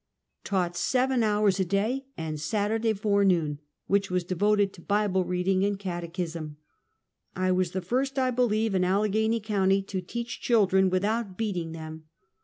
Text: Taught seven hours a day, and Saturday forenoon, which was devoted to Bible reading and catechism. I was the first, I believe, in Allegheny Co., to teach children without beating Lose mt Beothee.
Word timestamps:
Taught 0.43 0.75
seven 0.75 1.21
hours 1.21 1.59
a 1.59 1.63
day, 1.63 2.07
and 2.17 2.39
Saturday 2.41 2.91
forenoon, 2.93 3.59
which 3.85 4.09
was 4.09 4.23
devoted 4.23 4.73
to 4.73 4.81
Bible 4.81 5.23
reading 5.23 5.63
and 5.63 5.77
catechism. 5.77 6.57
I 7.35 7.51
was 7.51 7.69
the 7.69 7.83
first, 7.83 8.17
I 8.17 8.31
believe, 8.31 8.73
in 8.73 8.83
Allegheny 8.83 9.39
Co., 9.39 9.67
to 9.79 10.01
teach 10.01 10.41
children 10.41 10.89
without 10.89 11.37
beating 11.37 11.67
Lose 11.67 11.77
mt 11.81 11.99
Beothee. 12.01 12.03